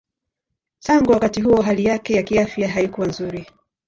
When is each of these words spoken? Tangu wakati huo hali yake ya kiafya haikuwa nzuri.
Tangu 0.79 1.11
wakati 1.11 1.41
huo 1.41 1.61
hali 1.61 1.85
yake 1.85 2.13
ya 2.13 2.23
kiafya 2.23 2.69
haikuwa 2.69 3.07
nzuri. 3.07 3.45